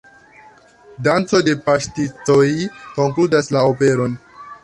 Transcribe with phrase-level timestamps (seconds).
[1.07, 2.47] Danco de paŝtistoj
[2.97, 4.17] konkludas la operon.